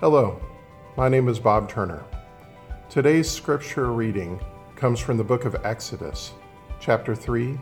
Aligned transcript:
Hello, 0.00 0.40
my 0.96 1.08
name 1.08 1.26
is 1.26 1.40
Bob 1.40 1.68
Turner. 1.68 2.04
Today's 2.88 3.28
scripture 3.28 3.90
reading 3.92 4.38
comes 4.76 5.00
from 5.00 5.16
the 5.16 5.24
book 5.24 5.44
of 5.44 5.56
Exodus, 5.64 6.34
chapter 6.78 7.16
3, 7.16 7.58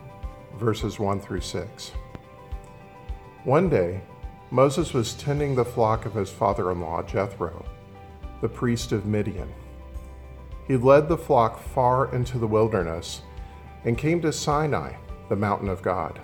verses 0.59 0.99
1 0.99 1.19
through 1.19 1.41
6. 1.41 1.93
One 3.43 3.69
day, 3.69 4.01
Moses 4.51 4.93
was 4.93 5.15
tending 5.15 5.55
the 5.55 5.65
flock 5.65 6.05
of 6.05 6.13
his 6.13 6.29
father 6.29 6.69
in 6.69 6.79
law, 6.79 7.01
Jethro, 7.01 7.65
the 8.41 8.49
priest 8.49 8.91
of 8.91 9.07
Midian. 9.07 9.51
He 10.67 10.77
led 10.77 11.09
the 11.09 11.17
flock 11.17 11.59
far 11.59 12.13
into 12.13 12.37
the 12.37 12.45
wilderness 12.45 13.23
and 13.83 13.97
came 13.97 14.21
to 14.21 14.31
Sinai, 14.31 14.93
the 15.27 15.35
mountain 15.35 15.69
of 15.69 15.81
God. 15.81 16.19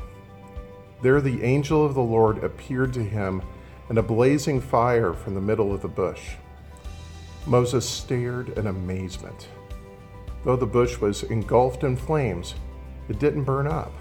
There, 1.02 1.21
the 1.21 1.41
angel 1.41 1.84
of 1.84 1.95
the 1.95 2.03
Lord 2.03 2.43
appeared 2.43 2.93
to 2.93 3.03
him 3.03 3.41
in 3.89 3.97
a 3.97 4.03
blazing 4.03 4.61
fire 4.61 5.13
from 5.13 5.33
the 5.35 5.41
middle 5.41 5.73
of 5.73 5.81
the 5.81 5.87
bush. 5.87 6.35
Moses 7.45 7.87
stared 7.87 8.49
in 8.57 8.67
amazement. 8.67 9.47
Though 10.45 10.55
the 10.55 10.65
bush 10.65 10.99
was 10.99 11.23
engulfed 11.23 11.83
in 11.83 11.95
flames, 11.95 12.55
it 13.09 13.19
didn't 13.19 13.43
burn 13.43 13.67
up. 13.67 13.91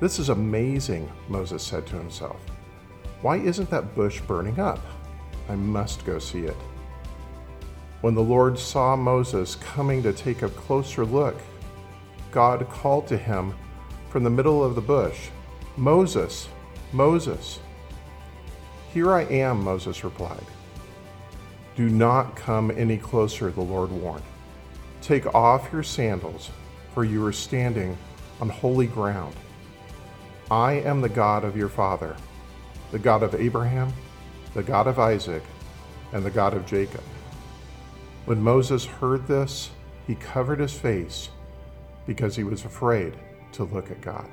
This 0.00 0.18
is 0.18 0.28
amazing, 0.28 1.10
Moses 1.28 1.62
said 1.62 1.86
to 1.88 1.96
himself. 1.96 2.40
Why 3.22 3.36
isn't 3.36 3.70
that 3.70 3.94
bush 3.94 4.20
burning 4.22 4.58
up? 4.58 4.80
I 5.48 5.56
must 5.56 6.06
go 6.06 6.18
see 6.18 6.40
it. 6.40 6.56
When 8.00 8.14
the 8.14 8.22
Lord 8.22 8.58
saw 8.58 8.96
Moses 8.96 9.56
coming 9.56 10.02
to 10.02 10.12
take 10.12 10.42
a 10.42 10.48
closer 10.48 11.04
look, 11.04 11.36
God 12.30 12.66
called 12.70 13.06
to 13.08 13.18
him 13.18 13.54
from 14.08 14.24
the 14.24 14.30
middle 14.30 14.64
of 14.64 14.74
the 14.74 14.80
bush, 14.80 15.28
Moses, 15.76 16.48
Moses. 16.92 17.60
Here 18.92 19.12
I 19.12 19.22
am, 19.22 19.62
Moses 19.62 20.02
replied. 20.02 20.44
Do 21.76 21.88
not 21.88 22.34
come 22.34 22.72
any 22.72 22.96
closer, 22.96 23.50
the 23.50 23.60
Lord 23.60 23.92
warned. 23.92 24.24
Take 25.00 25.32
off 25.34 25.72
your 25.72 25.84
sandals, 25.84 26.50
for 26.92 27.04
you 27.04 27.24
are 27.24 27.32
standing 27.32 27.96
on 28.40 28.48
holy 28.48 28.86
ground. 28.86 29.34
I 30.50 30.72
am 30.72 31.00
the 31.00 31.08
God 31.08 31.44
of 31.44 31.56
your 31.56 31.68
father, 31.68 32.16
the 32.90 32.98
God 32.98 33.22
of 33.22 33.36
Abraham, 33.36 33.92
the 34.54 34.62
God 34.64 34.88
of 34.88 34.98
Isaac, 34.98 35.44
and 36.12 36.24
the 36.24 36.30
God 36.30 36.54
of 36.54 36.66
Jacob. 36.66 37.04
When 38.24 38.42
Moses 38.42 38.84
heard 38.84 39.28
this, 39.28 39.70
he 40.08 40.16
covered 40.16 40.58
his 40.58 40.74
face 40.74 41.30
because 42.06 42.34
he 42.34 42.42
was 42.42 42.64
afraid 42.64 43.14
to 43.52 43.62
look 43.62 43.92
at 43.92 44.00
God. 44.00 44.28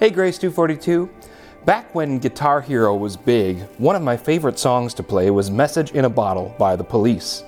Hey 0.00 0.08
Grace 0.08 0.38
242. 0.38 1.10
Back 1.66 1.94
when 1.94 2.20
Guitar 2.20 2.62
Hero 2.62 2.96
was 2.96 3.18
big, 3.18 3.58
one 3.76 3.94
of 3.94 4.00
my 4.00 4.16
favorite 4.16 4.58
songs 4.58 4.94
to 4.94 5.02
play 5.02 5.30
was 5.30 5.50
Message 5.50 5.90
in 5.90 6.06
a 6.06 6.08
Bottle 6.08 6.54
by 6.58 6.74
the 6.74 6.82
Police. 6.82 7.44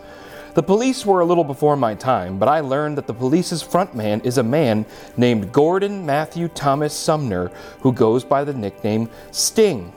The 0.52 0.62
Police 0.62 1.06
were 1.06 1.20
a 1.20 1.24
little 1.24 1.44
before 1.44 1.76
my 1.78 1.94
time, 1.94 2.38
but 2.38 2.50
I 2.50 2.60
learned 2.60 2.98
that 2.98 3.06
the 3.06 3.14
Police's 3.14 3.62
frontman 3.62 4.22
is 4.26 4.36
a 4.36 4.42
man 4.42 4.84
named 5.16 5.50
Gordon 5.50 6.04
Matthew 6.04 6.48
Thomas 6.48 6.92
Sumner 6.92 7.50
who 7.80 7.90
goes 7.90 8.22
by 8.22 8.44
the 8.44 8.52
nickname 8.52 9.08
Sting. 9.30 9.90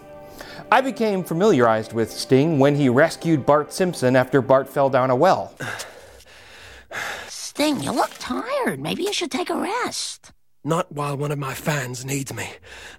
I 0.72 0.80
became 0.80 1.26
familiarized 1.26 1.92
with 1.92 2.10
Sting 2.10 2.58
when 2.58 2.76
he 2.76 2.88
rescued 2.88 3.46
Bart 3.46 3.74
Simpson 3.74 4.16
after 4.16 4.42
Bart 4.42 4.70
fell 4.70 4.90
down 4.90 5.10
a 5.10 5.16
well. 5.18 5.54
Sting, 7.28 7.84
you 7.84 7.92
look 7.92 8.12
tired. 8.18 8.80
Maybe 8.80 9.04
you 9.04 9.12
should 9.12 9.30
take 9.30 9.50
a 9.50 9.60
rest. 9.60 10.32
Not 10.68 10.92
while 10.92 11.16
one 11.16 11.32
of 11.32 11.38
my 11.38 11.54
fans 11.54 12.04
needs 12.04 12.34
me. 12.34 12.50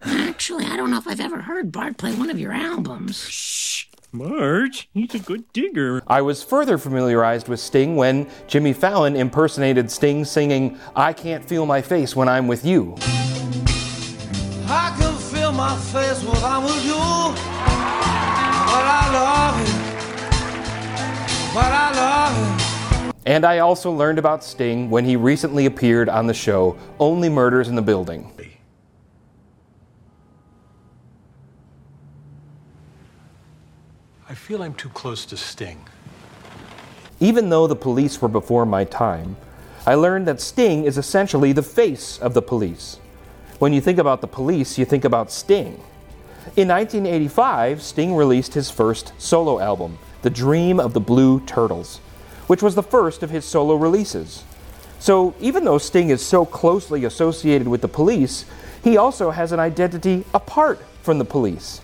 Actually, 0.01 0.67
I 0.67 0.77
don't 0.77 0.89
know 0.93 0.99
if 0.99 1.09
I've 1.09 1.19
ever 1.19 1.43
heard 1.43 1.73
Bart 1.73 1.99
play 1.99 2.15
one 2.15 2.31
of 2.31 2.39
your 2.39 2.53
albums. 2.53 3.29
Shh. 3.29 3.87
Marge, 4.13 4.89
he's 4.95 5.13
a 5.17 5.19
good 5.19 5.53
digger. 5.53 6.01
I 6.07 6.23
was 6.23 6.45
further 6.45 6.79
familiarized 6.79 7.49
with 7.49 7.59
Sting 7.59 7.97
when 7.97 8.31
Jimmy 8.47 8.73
Fallon 8.73 9.17
impersonated 9.17 9.91
Sting 9.91 10.25
singing, 10.25 10.79
I 10.95 11.13
Can't 11.13 11.45
Feel 11.45 11.67
My 11.67 11.83
Face 11.83 12.15
When 12.15 12.29
I'm 12.29 12.47
With 12.47 12.65
You. 12.65 12.95
I 14.69 14.95
can 14.97 15.17
feel 15.19 15.51
my 15.51 15.77
face 15.77 16.23
when 16.23 16.37
I'm 16.45 16.63
with 16.63 16.85
you, 16.85 16.95
but 16.95 18.85
I 18.95 19.11
love 19.13 19.59
you, 19.69 19.75
but 21.53 21.73
I 21.73 21.81
you. 21.81 21.86
And 23.27 23.45
I 23.45 23.59
also 23.59 23.91
learned 23.91 24.21
about 24.21 24.45
Sting 24.45 24.89
when 24.89 25.05
he 25.05 25.17
recently 25.17 25.67
appeared 25.67 26.09
on 26.09 26.29
the 26.29 26.35
show 26.35 26.79
Only 27.01 27.29
Murders 27.29 27.67
in 27.67 27.75
the 27.75 27.83
Building. 27.83 28.33
I 34.29 34.35
feel 34.35 34.63
I'm 34.63 34.75
too 34.75 34.91
close 34.91 35.27
to 35.27 35.37
Sting. 35.37 35.89
Even 37.19 37.49
though 37.49 37.67
the 37.67 37.75
police 37.75 38.23
were 38.23 38.29
before 38.29 38.65
my 38.65 38.85
time, 38.85 39.37
I 39.85 39.95
learned 39.95 40.29
that 40.29 40.41
Sting 40.41 40.85
is 40.85 40.97
essentially 40.97 41.53
the 41.53 41.63
face 41.63 42.19
of 42.19 42.33
the 42.33 42.43
police. 42.43 43.01
When 43.59 43.73
you 43.73 43.81
think 43.81 43.99
about 43.99 44.21
the 44.21 44.29
police, 44.29 44.79
you 44.79 44.85
think 44.85 45.05
about 45.05 45.33
Sting. 45.33 45.83
In 46.55 46.69
1985, 46.69 47.83
Sting 47.83 48.15
released 48.15 48.55
his 48.55 48.71
first 48.71 49.13
solo 49.19 49.59
album, 49.59 49.99
The 50.23 50.31
Dream 50.31 50.79
of 50.79 50.93
the 50.93 51.01
Blue 51.01 51.41
Turtles 51.41 52.01
which 52.47 52.63
was 52.63 52.75
the 52.75 52.83
first 52.83 53.23
of 53.23 53.31
his 53.31 53.45
solo 53.45 53.75
releases. 53.75 54.45
So, 54.99 55.35
even 55.41 55.65
though 55.65 55.79
Sting 55.79 56.11
is 56.11 56.25
so 56.25 56.47
closely 56.47 57.05
associated 57.05 57.69
with 57.69 57.83
the 57.83 57.89
police, 57.89 58.45
he 58.83 58.97
also 58.97 59.31
has 59.31 59.53
an 59.53 59.61
identity 59.61 60.25
apart 60.33 60.81
from 61.03 61.19
the 61.19 61.25
police. 61.25 61.81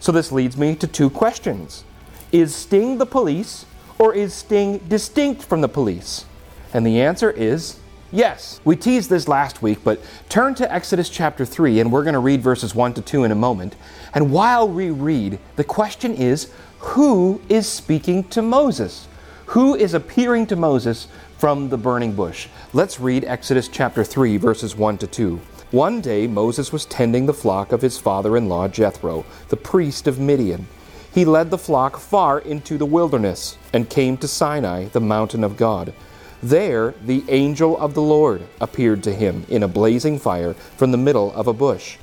So, 0.00 0.12
this 0.12 0.32
leads 0.32 0.56
me 0.56 0.74
to 0.76 0.86
two 0.86 1.10
questions 1.10 1.84
Is 2.32 2.54
Sting 2.54 2.98
the 2.98 3.06
police, 3.06 3.64
or 3.98 4.14
is 4.14 4.34
Sting 4.34 4.78
distinct 4.88 5.42
from 5.42 5.60
the 5.60 5.68
police? 5.68 6.24
And 6.72 6.86
the 6.86 7.00
answer 7.00 7.30
is 7.30 7.78
yes. 8.12 8.60
We 8.64 8.76
teased 8.76 9.10
this 9.10 9.28
last 9.28 9.62
week, 9.62 9.78
but 9.84 10.02
turn 10.28 10.54
to 10.56 10.72
Exodus 10.72 11.08
chapter 11.08 11.44
3, 11.44 11.80
and 11.80 11.92
we're 11.92 12.04
going 12.04 12.14
to 12.14 12.20
read 12.20 12.42
verses 12.42 12.74
1 12.74 12.94
to 12.94 13.02
2 13.02 13.24
in 13.24 13.32
a 13.32 13.36
moment. 13.36 13.76
And 14.14 14.32
while 14.32 14.68
we 14.68 14.90
read, 14.90 15.38
the 15.56 15.64
question 15.64 16.14
is 16.14 16.52
who 16.80 17.40
is 17.48 17.68
speaking 17.68 18.24
to 18.24 18.42
Moses? 18.42 19.08
Who 19.48 19.74
is 19.74 19.94
appearing 19.94 20.46
to 20.46 20.54
Moses 20.54 21.08
from 21.38 21.70
the 21.70 21.78
burning 21.78 22.12
bush. 22.12 22.48
Let's 22.74 23.00
read 23.00 23.24
Exodus 23.24 23.66
chapter 23.66 24.04
3, 24.04 24.36
verses 24.36 24.76
1 24.76 24.98
to 24.98 25.06
2. 25.06 25.40
One 25.70 26.02
day 26.02 26.26
Moses 26.26 26.70
was 26.70 26.84
tending 26.84 27.24
the 27.24 27.32
flock 27.32 27.72
of 27.72 27.80
his 27.80 27.96
father 27.96 28.36
in 28.36 28.50
law 28.50 28.68
Jethro, 28.68 29.24
the 29.48 29.56
priest 29.56 30.06
of 30.06 30.18
Midian. 30.18 30.68
He 31.14 31.24
led 31.24 31.48
the 31.48 31.56
flock 31.56 31.98
far 31.98 32.40
into 32.40 32.76
the 32.76 32.84
wilderness 32.84 33.56
and 33.72 33.88
came 33.88 34.18
to 34.18 34.28
Sinai, 34.28 34.88
the 34.88 35.00
mountain 35.00 35.42
of 35.42 35.56
God. 35.56 35.94
There 36.42 36.92
the 37.02 37.24
angel 37.28 37.78
of 37.78 37.94
the 37.94 38.02
Lord 38.02 38.42
appeared 38.60 39.02
to 39.04 39.14
him 39.14 39.46
in 39.48 39.62
a 39.62 39.68
blazing 39.68 40.18
fire 40.18 40.52
from 40.52 40.90
the 40.90 40.98
middle 40.98 41.32
of 41.32 41.46
a 41.46 41.54
bush. 41.54 41.96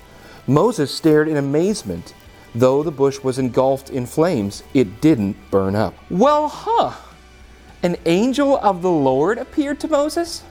Moses 0.47 0.91
stared 0.91 1.27
in 1.27 1.37
amazement. 1.37 2.15
Though 2.55 2.81
the 2.81 2.91
bush 2.91 3.19
was 3.19 3.37
engulfed 3.37 3.91
in 3.91 4.07
flames, 4.07 4.63
it 4.73 4.99
didn't 4.99 5.35
burn 5.51 5.75
up. 5.75 5.93
Well, 6.09 6.47
huh 6.47 7.04
an 7.85 7.95
angel 8.07 8.57
of 8.63 8.81
the 8.81 8.89
Lord 8.89 9.37
appeared 9.37 9.79
to 9.79 9.87
Moses? 9.87 10.41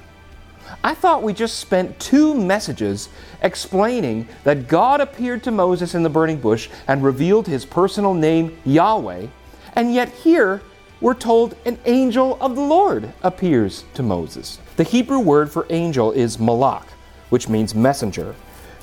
I 0.85 0.95
thought 0.95 1.25
we 1.25 1.33
just 1.33 1.59
spent 1.59 1.99
two 1.99 2.33
messages 2.33 3.09
explaining 3.43 4.29
that 4.45 4.69
God 4.69 5.01
appeared 5.01 5.43
to 5.43 5.51
Moses 5.51 5.97
in 5.97 6.05
the 6.05 6.09
burning 6.09 6.41
bush 6.41 6.69
and 6.87 7.03
revealed 7.03 7.49
his 7.49 7.65
personal 7.65 8.15
name, 8.15 8.57
Yahweh, 8.65 9.27
and 9.75 9.93
yet 9.93 10.11
here 10.11 10.63
we're 11.01 11.15
told 11.15 11.57
an 11.67 11.77
angel 11.87 12.39
of 12.41 12.55
the 12.55 12.63
Lord 12.63 13.13
appears 13.25 13.85
to 13.95 14.05
Moses. 14.05 14.61
The 14.77 14.85
Hebrew 14.85 15.19
word 15.19 15.51
for 15.51 15.67
angel 15.71 16.13
is 16.13 16.37
malach, 16.37 16.87
which 17.31 17.49
means 17.49 17.75
messenger. 17.75 18.37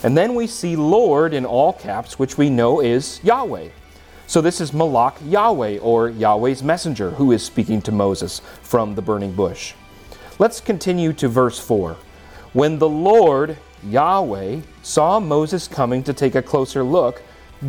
And 0.03 0.17
then 0.17 0.35
we 0.35 0.45
see 0.45 0.75
Lord 0.75 1.33
in 1.33 1.45
all 1.45 1.71
caps, 1.71 2.19
which 2.19 2.37
we 2.37 2.49
know 2.49 2.81
is 2.81 3.21
Yahweh. 3.23 3.69
So 4.31 4.39
this 4.39 4.61
is 4.61 4.71
Malach 4.71 5.15
Yahweh, 5.29 5.79
or 5.79 6.07
Yahweh's 6.07 6.63
messenger, 6.63 7.09
who 7.09 7.33
is 7.33 7.43
speaking 7.43 7.81
to 7.81 7.91
Moses 7.91 8.39
from 8.61 8.95
the 8.95 9.01
burning 9.01 9.33
bush. 9.33 9.73
Let's 10.39 10.61
continue 10.61 11.11
to 11.11 11.27
verse 11.27 11.59
4. 11.59 11.97
When 12.53 12.79
the 12.79 12.87
Lord, 12.87 13.57
Yahweh, 13.83 14.61
saw 14.83 15.19
Moses 15.19 15.67
coming 15.67 16.01
to 16.03 16.13
take 16.13 16.35
a 16.35 16.41
closer 16.41 16.81
look, 16.81 17.21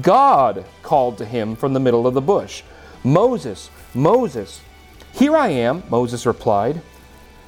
God 0.02 0.64
called 0.84 1.18
to 1.18 1.24
him 1.24 1.56
from 1.56 1.72
the 1.72 1.80
middle 1.80 2.06
of 2.06 2.14
the 2.14 2.20
bush, 2.20 2.62
Moses, 3.02 3.68
Moses. 3.92 4.60
Here 5.14 5.36
I 5.36 5.48
am, 5.48 5.82
Moses 5.90 6.26
replied. 6.26 6.80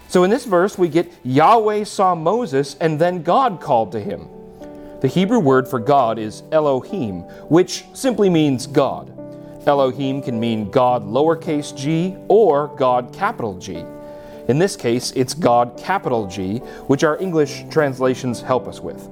So 0.09 0.25
in 0.25 0.31
this 0.31 0.45
verse, 0.45 0.77
we 0.77 0.89
get 0.89 1.13
Yahweh 1.23 1.85
saw 1.85 2.17
Moses, 2.17 2.75
and 2.81 3.01
then 3.01 3.23
God 3.23 3.61
called 3.61 3.93
to 3.93 4.01
him. 4.01 4.29
The 5.05 5.11
Hebrew 5.11 5.39
word 5.39 5.69
for 5.69 5.79
God 5.79 6.19
is 6.19 6.45
Elohim, 6.51 7.25
which 7.51 7.85
simply 7.93 8.31
means 8.31 8.67
God. 8.67 9.13
Elohim 9.69 10.23
can 10.23 10.41
mean 10.41 10.71
God 10.71 11.03
lowercase 11.03 11.77
g 11.77 12.17
or 12.27 12.69
God 12.79 13.13
capital 13.13 13.59
G. 13.59 13.85
In 14.49 14.59
this 14.59 14.77
case, 14.77 15.13
it's 15.15 15.35
God 15.35 15.77
capital 15.77 16.27
G, 16.27 16.61
which 16.87 17.05
our 17.05 17.19
English 17.19 17.67
translations 17.69 18.41
help 18.41 18.67
us 18.67 18.81
with. 18.81 19.07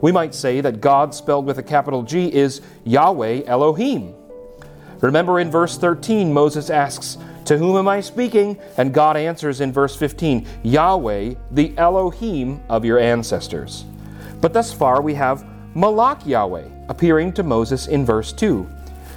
We 0.00 0.10
might 0.10 0.34
say 0.34 0.60
that 0.62 0.80
God 0.80 1.14
spelled 1.14 1.46
with 1.46 1.58
a 1.58 1.62
capital 1.62 2.02
G 2.02 2.34
is 2.34 2.60
Yahweh 2.82 3.42
Elohim. 3.46 4.12
Remember 5.00 5.38
in 5.38 5.48
verse 5.48 5.78
13, 5.78 6.32
Moses 6.32 6.70
asks, 6.70 7.18
To 7.44 7.56
whom 7.56 7.76
am 7.76 7.86
I 7.86 8.00
speaking? 8.00 8.58
And 8.76 8.92
God 8.92 9.16
answers 9.16 9.60
in 9.60 9.72
verse 9.72 9.94
15, 9.94 10.44
Yahweh, 10.64 11.34
the 11.52 11.72
Elohim 11.78 12.60
of 12.68 12.84
your 12.84 12.98
ancestors. 12.98 13.84
But 14.40 14.52
thus 14.52 14.72
far 14.72 15.02
we 15.02 15.14
have 15.14 15.44
Malak 15.74 16.26
Yahweh 16.26 16.66
appearing 16.88 17.32
to 17.34 17.42
Moses 17.42 17.86
in 17.86 18.04
verse 18.04 18.32
2. 18.32 18.68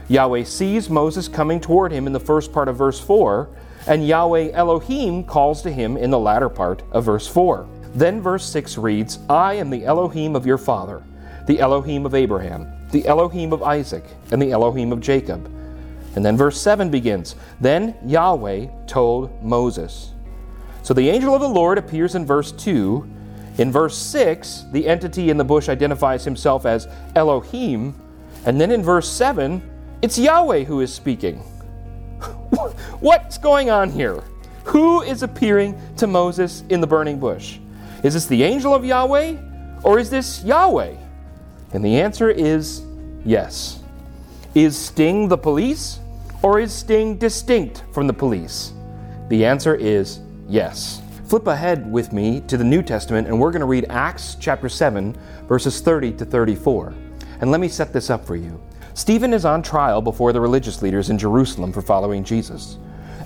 Yahweh 0.09 0.43
sees 0.43 0.89
Moses 0.89 1.27
coming 1.27 1.59
toward 1.59 1.91
him 1.91 2.07
in 2.07 2.13
the 2.13 2.19
first 2.19 2.51
part 2.51 2.67
of 2.67 2.77
verse 2.77 2.99
4, 2.99 3.49
and 3.87 4.05
Yahweh 4.05 4.51
Elohim 4.51 5.23
calls 5.23 5.61
to 5.61 5.71
him 5.71 5.97
in 5.97 6.09
the 6.09 6.19
latter 6.19 6.49
part 6.49 6.83
of 6.91 7.05
verse 7.05 7.27
4. 7.27 7.67
Then 7.95 8.21
verse 8.21 8.45
6 8.45 8.77
reads, 8.77 9.19
I 9.29 9.53
am 9.55 9.69
the 9.69 9.85
Elohim 9.85 10.35
of 10.35 10.45
your 10.45 10.57
father, 10.57 11.03
the 11.47 11.59
Elohim 11.59 12.05
of 12.05 12.15
Abraham, 12.15 12.67
the 12.91 13.07
Elohim 13.07 13.53
of 13.53 13.63
Isaac, 13.63 14.03
and 14.31 14.41
the 14.41 14.51
Elohim 14.51 14.91
of 14.91 14.99
Jacob. 14.99 15.49
And 16.15 16.23
then 16.23 16.37
verse 16.37 16.59
7 16.61 16.91
begins, 16.91 17.35
Then 17.59 17.95
Yahweh 18.05 18.67
told 18.87 19.43
Moses. 19.43 20.11
So 20.83 20.93
the 20.93 21.09
angel 21.09 21.33
of 21.33 21.41
the 21.41 21.47
Lord 21.47 21.77
appears 21.77 22.15
in 22.15 22.25
verse 22.25 22.51
2. 22.51 23.09
In 23.57 23.71
verse 23.71 23.95
6, 23.97 24.65
the 24.71 24.87
entity 24.87 25.29
in 25.29 25.37
the 25.37 25.43
bush 25.43 25.69
identifies 25.69 26.25
himself 26.25 26.65
as 26.65 26.87
Elohim. 27.15 27.93
And 28.45 28.59
then 28.59 28.71
in 28.71 28.81
verse 28.81 29.09
7, 29.09 29.61
it's 30.01 30.17
Yahweh 30.17 30.63
who 30.63 30.81
is 30.81 30.91
speaking. 30.93 31.37
What's 32.99 33.37
going 33.37 33.69
on 33.69 33.91
here? 33.91 34.23
Who 34.65 35.01
is 35.01 35.23
appearing 35.23 35.79
to 35.97 36.07
Moses 36.07 36.63
in 36.69 36.81
the 36.81 36.87
burning 36.87 37.19
bush? 37.19 37.59
Is 38.01 38.15
this 38.15 38.25
the 38.25 38.43
angel 38.43 38.73
of 38.73 38.83
Yahweh 38.83 39.37
or 39.83 39.99
is 39.99 40.09
this 40.09 40.43
Yahweh? 40.43 40.95
And 41.73 41.85
the 41.85 41.99
answer 41.99 42.29
is 42.29 42.83
yes. 43.23 43.81
Is 44.55 44.75
Sting 44.77 45.27
the 45.27 45.37
police 45.37 45.99
or 46.41 46.59
is 46.59 46.73
Sting 46.73 47.17
distinct 47.17 47.83
from 47.91 48.07
the 48.07 48.13
police? 48.13 48.73
The 49.29 49.45
answer 49.45 49.75
is 49.75 50.21
yes. 50.47 51.02
Flip 51.33 51.47
ahead 51.47 51.91
with 51.91 52.13
me 52.13 52.41
to 52.41 52.57
the 52.57 52.63
New 52.63 52.83
Testament 52.83 53.27
and 53.27 53.39
we're 53.39 53.49
going 53.49 53.61
to 53.61 53.65
read 53.65 53.87
Acts 53.89 54.37
chapter 54.39 54.69
7, 54.69 55.17
verses 55.47 55.81
30 55.81 56.13
to 56.13 56.25
34. 56.25 56.93
And 57.41 57.49
let 57.49 57.59
me 57.59 57.67
set 57.67 57.91
this 57.91 58.11
up 58.11 58.23
for 58.23 58.35
you. 58.35 58.61
Stephen 58.93 59.33
is 59.33 59.43
on 59.43 59.63
trial 59.63 59.99
before 59.99 60.31
the 60.31 60.39
religious 60.39 60.83
leaders 60.83 61.09
in 61.09 61.17
Jerusalem 61.17 61.73
for 61.73 61.81
following 61.81 62.23
Jesus. 62.23 62.77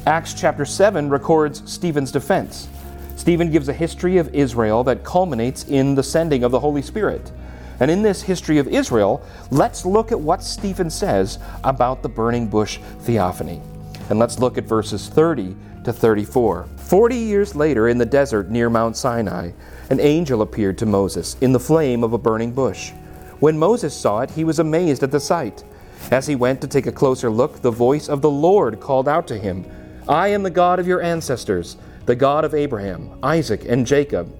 Acts 0.05 0.33
chapter 0.33 0.63
7 0.63 1.09
records 1.09 1.69
Stephen's 1.69 2.09
defense. 2.09 2.69
Stephen 3.17 3.51
gives 3.51 3.67
a 3.67 3.73
history 3.73 4.19
of 4.19 4.33
Israel 4.33 4.85
that 4.85 5.03
culminates 5.03 5.65
in 5.65 5.93
the 5.93 6.01
sending 6.01 6.45
of 6.45 6.51
the 6.51 6.61
Holy 6.61 6.81
Spirit. 6.81 7.33
And 7.81 7.91
in 7.91 8.03
this 8.03 8.21
history 8.21 8.57
of 8.57 8.69
Israel, 8.69 9.21
let's 9.51 9.85
look 9.85 10.13
at 10.13 10.19
what 10.21 10.41
Stephen 10.41 10.89
says 10.89 11.39
about 11.65 12.03
the 12.03 12.09
burning 12.09 12.47
bush 12.47 12.79
theophany. 13.01 13.61
And 14.09 14.19
let's 14.19 14.39
look 14.39 14.57
at 14.57 14.65
verses 14.65 15.09
30 15.09 15.55
to 15.83 15.93
34. 15.93 16.67
Forty 16.77 17.17
years 17.17 17.55
later, 17.55 17.87
in 17.87 17.97
the 17.97 18.05
desert 18.05 18.49
near 18.49 18.69
Mount 18.69 18.95
Sinai, 18.95 19.51
an 19.89 19.99
angel 19.99 20.41
appeared 20.41 20.77
to 20.79 20.85
Moses 20.85 21.35
in 21.41 21.51
the 21.51 21.59
flame 21.59 22.03
of 22.03 22.13
a 22.13 22.17
burning 22.17 22.51
bush. 22.51 22.91
When 23.39 23.57
Moses 23.57 23.95
saw 23.95 24.21
it, 24.21 24.31
he 24.31 24.43
was 24.43 24.59
amazed 24.59 25.03
at 25.03 25.11
the 25.11 25.19
sight. 25.19 25.63
As 26.11 26.27
he 26.27 26.35
went 26.35 26.61
to 26.61 26.67
take 26.67 26.87
a 26.87 26.91
closer 26.91 27.29
look, 27.29 27.61
the 27.61 27.71
voice 27.71 28.09
of 28.09 28.21
the 28.21 28.29
Lord 28.29 28.79
called 28.79 29.07
out 29.07 29.27
to 29.27 29.37
him 29.37 29.65
I 30.07 30.29
am 30.29 30.43
the 30.43 30.49
God 30.49 30.79
of 30.79 30.87
your 30.87 31.01
ancestors, 31.01 31.75
the 32.05 32.15
God 32.15 32.45
of 32.45 32.53
Abraham, 32.53 33.19
Isaac, 33.21 33.65
and 33.67 33.85
Jacob. 33.85 34.33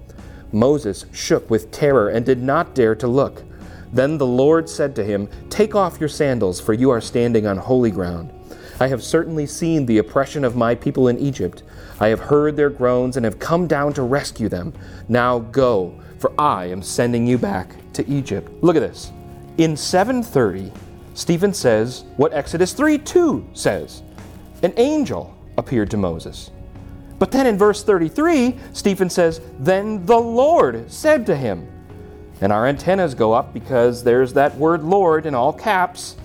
Moses 0.54 1.06
shook 1.12 1.50
with 1.50 1.72
terror 1.72 2.10
and 2.10 2.26
did 2.26 2.42
not 2.42 2.74
dare 2.74 2.96
to 2.96 3.08
look. 3.08 3.44
Then 3.92 4.18
the 4.18 4.26
Lord 4.26 4.70
said 4.70 4.96
to 4.96 5.04
him, 5.04 5.30
Take 5.50 5.76
off 5.76 6.00
your 6.00 6.10
sandals, 6.10 6.62
for 6.62 6.74
you 6.74 6.90
are 6.90 7.02
standing 7.02 7.46
on 7.46 7.58
holy 7.58 7.92
ground. 7.92 8.32
I 8.80 8.88
have 8.88 9.04
certainly 9.04 9.46
seen 9.46 9.86
the 9.86 9.98
oppression 9.98 10.44
of 10.44 10.56
my 10.56 10.76
people 10.76 11.08
in 11.08 11.18
Egypt. 11.18 11.64
I 12.00 12.10
have 12.10 12.20
heard 12.20 12.56
their 12.56 12.70
groans 12.70 13.18
and 13.18 13.26
have 13.26 13.40
come 13.40 13.68
down 13.68 13.94
to 13.94 14.04
rescue 14.04 14.50
them. 14.50 14.74
Now 15.10 15.40
go 15.40 16.00
for 16.20 16.34
I 16.40 16.66
am 16.66 16.82
sending 16.82 17.28
you 17.28 17.38
back 17.38 17.76
to 17.94 18.08
Egypt. 18.10 18.52
Look 18.64 18.76
at 18.76 18.82
this. 18.82 19.12
In 19.58 19.76
730, 19.76 20.72
Stephen 21.14 21.54
says 21.54 22.06
what 22.18 22.34
Exodus 22.34 22.74
3 22.74 22.98
2 23.00 23.48
says 23.54 24.04
an 24.64 24.74
angel 24.78 25.36
appeared 25.58 25.92
to 25.92 25.98
Moses. 25.98 26.52
But 27.20 27.32
then 27.32 27.48
in 27.48 27.58
verse 27.58 27.84
33, 27.84 28.58
Stephen 28.74 29.10
says, 29.10 29.42
Then 29.60 30.06
the 30.06 30.18
Lord 30.18 30.92
said 30.92 31.26
to 31.28 31.36
him. 31.36 31.68
And 32.42 32.54
our 32.54 32.68
antennas 32.68 33.16
go 33.16 33.34
up 33.34 33.54
because 33.54 34.04
there's 34.04 34.34
that 34.34 34.56
word 34.56 34.84
Lord 34.84 35.26
in 35.26 35.34
all 35.34 35.52
caps. 35.52 36.16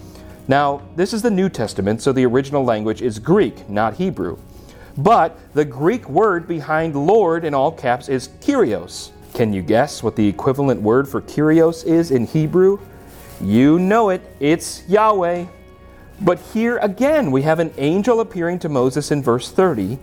Now, 0.52 0.82
this 0.96 1.14
is 1.14 1.22
the 1.22 1.30
New 1.30 1.48
Testament, 1.48 2.02
so 2.02 2.12
the 2.12 2.26
original 2.26 2.62
language 2.62 3.00
is 3.00 3.18
Greek, 3.18 3.70
not 3.70 3.94
Hebrew. 3.94 4.36
But 4.98 5.38
the 5.54 5.64
Greek 5.64 6.06
word 6.10 6.46
behind 6.46 6.94
Lord 6.94 7.46
in 7.46 7.54
all 7.54 7.72
caps 7.72 8.10
is 8.10 8.28
Kyrios. 8.42 9.12
Can 9.32 9.54
you 9.54 9.62
guess 9.62 10.02
what 10.02 10.14
the 10.14 10.28
equivalent 10.28 10.82
word 10.82 11.08
for 11.08 11.22
Kyrios 11.22 11.86
is 11.86 12.10
in 12.10 12.26
Hebrew? 12.26 12.78
You 13.40 13.78
know 13.78 14.10
it, 14.10 14.20
it's 14.40 14.86
Yahweh. 14.88 15.46
But 16.20 16.38
here 16.52 16.76
again, 16.82 17.30
we 17.30 17.40
have 17.40 17.58
an 17.58 17.72
angel 17.78 18.20
appearing 18.20 18.58
to 18.58 18.68
Moses 18.68 19.10
in 19.10 19.22
verse 19.22 19.50
30, 19.50 19.98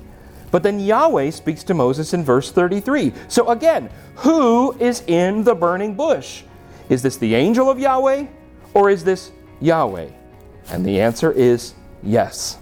but 0.50 0.64
then 0.64 0.80
Yahweh 0.80 1.30
speaks 1.30 1.64
to 1.66 1.76
Moses 1.76 2.16
in 2.16 2.24
verse 2.24 2.52
33. 2.52 3.14
So 3.28 3.50
again, 3.50 3.92
who 4.16 4.76
is 4.80 5.04
in 5.06 5.44
the 5.44 5.54
burning 5.54 5.94
bush? 5.94 6.42
Is 6.90 7.04
this 7.04 7.18
the 7.18 7.36
angel 7.36 7.70
of 7.70 7.78
Yahweh 7.78 8.26
or 8.74 8.90
is 8.90 9.04
this 9.04 9.32
Yahweh? 9.62 10.10
And 10.72 10.86
the 10.86 11.02
answer 11.02 11.32
is 11.32 11.74
yes. 12.04 12.58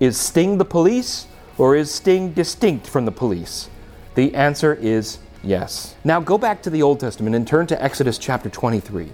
Is 0.00 0.16
Sting 0.16 0.58
the 0.58 0.64
police 0.64 1.26
or 1.56 1.74
is 1.74 1.90
Sting 1.90 2.32
distinct 2.32 2.86
from 2.86 3.04
the 3.04 3.12
police? 3.12 3.68
The 4.14 4.34
answer 4.34 4.74
is 4.74 5.18
Yes. 5.42 5.94
Now 6.04 6.20
go 6.20 6.36
back 6.36 6.62
to 6.62 6.70
the 6.70 6.82
Old 6.82 7.00
Testament 7.00 7.36
and 7.36 7.46
turn 7.46 7.66
to 7.68 7.82
Exodus 7.82 8.18
chapter 8.18 8.48
23. 8.48 9.10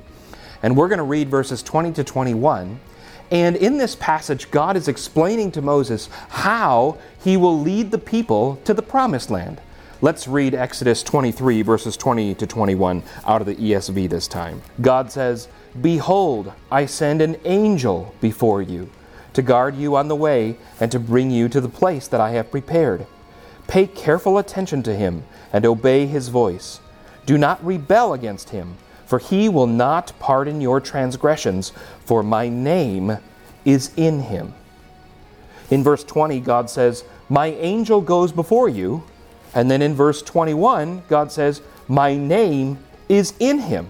And 0.62 0.76
we're 0.76 0.88
going 0.88 0.98
to 0.98 1.04
read 1.04 1.28
verses 1.28 1.62
20 1.62 1.92
to 1.92 2.04
21. 2.04 2.80
And 3.30 3.56
in 3.56 3.76
this 3.76 3.96
passage, 3.96 4.50
God 4.50 4.76
is 4.76 4.88
explaining 4.88 5.52
to 5.52 5.62
Moses 5.62 6.08
how 6.28 6.98
he 7.22 7.36
will 7.36 7.60
lead 7.60 7.90
the 7.90 7.98
people 7.98 8.56
to 8.64 8.72
the 8.72 8.82
promised 8.82 9.30
land. 9.30 9.60
Let's 10.00 10.26
read 10.28 10.54
Exodus 10.54 11.02
23, 11.02 11.62
verses 11.62 11.96
20 11.96 12.34
to 12.34 12.46
21 12.46 13.02
out 13.26 13.40
of 13.40 13.46
the 13.46 13.54
ESV 13.54 14.08
this 14.08 14.28
time. 14.28 14.62
God 14.80 15.10
says, 15.10 15.48
Behold, 15.80 16.52
I 16.70 16.86
send 16.86 17.20
an 17.20 17.36
angel 17.44 18.14
before 18.20 18.62
you 18.62 18.90
to 19.32 19.42
guard 19.42 19.76
you 19.76 19.96
on 19.96 20.08
the 20.08 20.16
way 20.16 20.56
and 20.80 20.90
to 20.92 21.00
bring 21.00 21.30
you 21.30 21.48
to 21.48 21.60
the 21.60 21.68
place 21.68 22.06
that 22.08 22.20
I 22.20 22.30
have 22.30 22.50
prepared. 22.50 23.06
Pay 23.66 23.88
careful 23.88 24.38
attention 24.38 24.82
to 24.84 24.94
him 24.94 25.24
and 25.52 25.66
obey 25.66 26.06
his 26.06 26.28
voice. 26.28 26.80
Do 27.26 27.36
not 27.36 27.64
rebel 27.64 28.12
against 28.12 28.50
him, 28.50 28.76
for 29.06 29.18
he 29.18 29.48
will 29.48 29.66
not 29.66 30.12
pardon 30.18 30.60
your 30.60 30.80
transgressions, 30.80 31.72
for 32.04 32.22
my 32.22 32.48
name 32.48 33.18
is 33.64 33.90
in 33.96 34.20
him. 34.20 34.54
In 35.70 35.82
verse 35.82 36.04
20, 36.04 36.40
God 36.40 36.70
says, 36.70 37.04
My 37.28 37.46
angel 37.46 38.00
goes 38.00 38.32
before 38.32 38.68
you. 38.68 39.04
And 39.54 39.70
then 39.70 39.82
in 39.82 39.94
verse 39.94 40.20
21, 40.22 41.04
God 41.08 41.32
says, 41.32 41.62
My 41.88 42.16
name 42.16 42.78
is 43.08 43.34
in 43.38 43.60
him. 43.60 43.88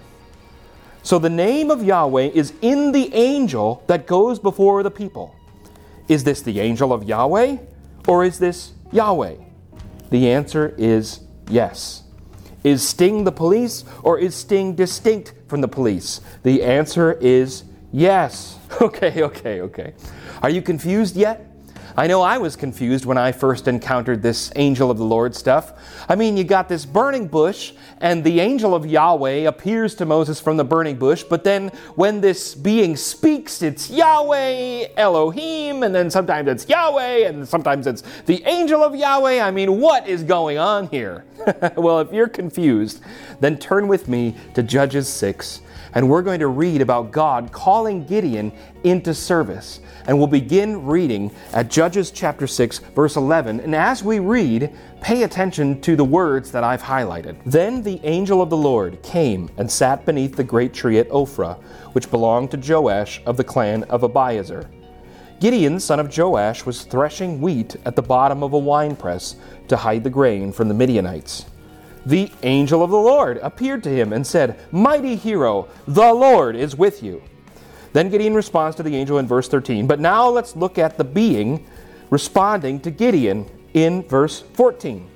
So 1.05 1.19
the 1.19 1.29
name 1.29 1.69
of 1.69 1.83
Yahweh 1.83 2.31
is 2.33 2.51
in 2.63 2.91
the 2.91 3.13
angel 3.13 3.83
that 3.85 4.07
goes 4.07 4.39
before 4.39 4.81
the 4.81 4.89
people. 4.89 5.35
Is 6.07 6.23
this 6.23 6.41
the 6.41 6.59
angel 6.59 6.91
of 6.91 7.03
Yahweh 7.03 7.57
or 8.07 8.25
is 8.25 8.39
this 8.39 8.73
Yahweh? 8.91 9.35
The 10.09 10.31
answer 10.31 10.73
is 10.79 11.19
yes. 11.47 12.05
Is 12.63 12.81
Sting 12.81 13.23
the 13.23 13.31
police 13.31 13.85
or 14.01 14.17
is 14.17 14.33
Sting 14.33 14.73
distinct 14.73 15.35
from 15.47 15.61
the 15.61 15.67
police? 15.67 16.21
The 16.41 16.63
answer 16.63 17.13
is 17.13 17.65
yes. 17.93 18.57
Okay, 18.81 19.21
okay, 19.21 19.61
okay. 19.61 19.93
Are 20.41 20.49
you 20.49 20.63
confused 20.63 21.15
yet? 21.15 21.54
I 21.97 22.07
know 22.07 22.21
I 22.21 22.37
was 22.39 22.57
confused 22.57 23.05
when 23.05 23.17
I 23.17 23.31
first 23.31 23.69
encountered 23.69 24.21
this 24.21 24.51
angel 24.57 24.91
of 24.91 24.97
the 24.97 25.05
Lord 25.05 25.33
stuff. 25.33 25.71
I 26.09 26.15
mean, 26.15 26.35
you 26.35 26.43
got 26.43 26.67
this 26.67 26.85
burning 26.85 27.27
bush, 27.27 27.71
and 28.01 28.21
the 28.21 28.41
angel 28.41 28.75
of 28.75 28.85
Yahweh 28.85 29.47
appears 29.47 29.95
to 29.95 30.05
Moses 30.05 30.41
from 30.41 30.57
the 30.57 30.65
burning 30.65 30.97
bush, 30.97 31.23
but 31.23 31.45
then 31.45 31.69
when 31.95 32.19
this 32.19 32.53
being 32.53 32.97
speaks, 32.97 33.61
it's 33.61 33.89
Yahweh, 33.89 34.87
Elohim, 34.97 35.83
and 35.83 35.95
then 35.95 36.09
sometimes 36.11 36.49
it's 36.49 36.67
Yahweh, 36.67 37.29
and 37.29 37.47
sometimes 37.47 37.87
it's 37.87 38.03
the 38.25 38.43
angel 38.43 38.83
of 38.83 38.93
Yahweh. 38.93 39.39
I 39.39 39.51
mean, 39.51 39.79
what 39.79 40.05
is 40.05 40.21
going 40.21 40.57
on 40.57 40.87
here? 40.87 41.23
well, 41.77 42.01
if 42.01 42.11
you're 42.11 42.27
confused, 42.27 42.99
then 43.39 43.57
turn 43.57 43.87
with 43.87 44.09
me 44.09 44.35
to 44.53 44.63
Judges 44.63 45.07
6, 45.07 45.61
and 45.95 46.07
we're 46.07 46.21
going 46.21 46.41
to 46.41 46.47
read 46.47 46.81
about 46.81 47.11
God 47.11 47.51
calling 47.51 48.05
Gideon 48.05 48.51
into 48.83 49.13
service. 49.13 49.79
And 50.07 50.17
we'll 50.17 50.27
begin 50.27 50.85
reading 50.85 51.31
at 51.53 51.71
Judges 51.71 52.11
chapter 52.11 52.45
6, 52.45 52.79
verse 52.79 53.15
11. 53.15 53.61
And 53.61 53.73
as 53.73 54.03
we 54.03 54.19
read, 54.19 54.75
pay 55.01 55.23
attention 55.23 55.81
to 55.81 55.95
the 55.95 56.03
words 56.03 56.51
that 56.51 56.65
I've 56.65 56.81
highlighted. 56.81 57.37
Then 57.45 57.81
the 57.81 57.99
angel 58.03 58.41
of 58.41 58.49
the 58.49 58.57
Lord 58.57 59.01
came 59.01 59.49
and 59.57 59.71
sat 59.71 60.05
beneath 60.05 60.35
the 60.35 60.43
great 60.43 60.73
tree 60.73 60.99
at 60.99 61.09
Ophrah, 61.09 61.59
which 61.93 62.11
belonged 62.11 62.51
to 62.51 62.57
Joash 62.57 63.21
of 63.25 63.37
the 63.37 63.43
clan 63.43 63.83
of 63.83 64.01
Abiezer. 64.01 64.67
Gideon, 65.39 65.79
son 65.79 65.99
of 65.99 66.15
Joash, 66.15 66.65
was 66.65 66.83
threshing 66.83 67.41
wheat 67.41 67.75
at 67.85 67.95
the 67.95 68.01
bottom 68.01 68.43
of 68.43 68.53
a 68.53 68.57
winepress 68.57 69.35
to 69.69 69.77
hide 69.77 70.03
the 70.03 70.09
grain 70.09 70.51
from 70.51 70.67
the 70.67 70.73
Midianites. 70.73 71.45
The 72.05 72.31
angel 72.43 72.83
of 72.83 72.91
the 72.91 72.97
Lord 72.97 73.39
appeared 73.41 73.83
to 73.83 73.89
him 73.89 74.13
and 74.13 74.25
said, 74.25 74.59
Mighty 74.71 75.15
hero, 75.15 75.67
the 75.87 76.13
Lord 76.13 76.55
is 76.55 76.75
with 76.75 77.01
you. 77.01 77.23
Then 77.93 78.09
Gideon 78.09 78.35
responds 78.35 78.75
to 78.75 78.83
the 78.83 78.95
angel 78.95 79.17
in 79.17 79.27
verse 79.27 79.47
13. 79.47 79.87
But 79.87 79.99
now 79.99 80.29
let's 80.29 80.55
look 80.55 80.77
at 80.77 80.97
the 80.97 81.03
being 81.03 81.65
responding 82.09 82.79
to 82.81 82.91
Gideon 82.91 83.49
in 83.73 84.03
verse 84.03 84.41
14. 84.53 85.09